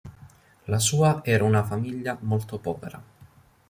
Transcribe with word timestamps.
La 0.65 0.79
sua 0.79 1.21
era 1.23 1.43
una 1.43 1.63
famiglia 1.63 2.17
molto 2.21 2.57
povera. 2.57 3.03